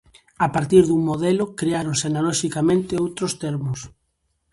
A 0.45 0.47
partir 0.55 0.81
dun 0.85 1.01
modelo, 1.09 1.45
creáronse 1.59 2.05
analoxicamente 2.07 3.01
outros 3.05 3.31
termos. 3.43 3.79